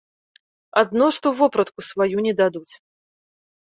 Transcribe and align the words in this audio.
Адно 0.83 1.11
што 1.19 1.35
вопратку 1.43 1.79
сваю 1.91 2.17
не 2.31 2.37
дадуць. 2.43 2.69